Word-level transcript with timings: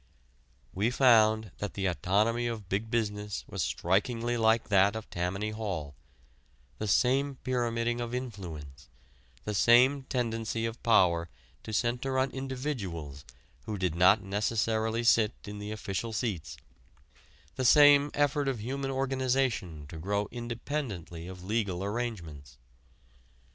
We 0.73 0.89
found 0.89 1.51
that 1.59 1.75
the 1.75 1.85
anatomy 1.85 2.47
of 2.47 2.67
Big 2.67 2.89
Business 2.89 3.45
was 3.47 3.61
strikingly 3.61 4.35
like 4.35 4.69
that 4.69 4.95
of 4.95 5.07
Tammany 5.11 5.51
Hall: 5.51 5.93
the 6.79 6.87
same 6.87 7.35
pyramiding 7.43 8.01
of 8.01 8.15
influence, 8.15 8.89
the 9.45 9.53
same 9.53 10.01
tendency 10.05 10.65
of 10.65 10.81
power 10.81 11.29
to 11.61 11.71
center 11.71 12.17
on 12.17 12.31
individuals 12.31 13.23
who 13.67 13.77
did 13.77 13.93
not 13.93 14.23
necessarily 14.23 15.03
sit 15.03 15.33
in 15.45 15.59
the 15.59 15.71
official 15.71 16.13
seats, 16.13 16.57
the 17.55 17.63
same 17.63 18.09
effort 18.15 18.47
of 18.47 18.59
human 18.59 18.89
organization 18.89 19.85
to 19.89 19.97
grow 19.99 20.27
independently 20.31 21.27
of 21.27 21.43
legal 21.43 21.83
arrangements. 21.83 22.57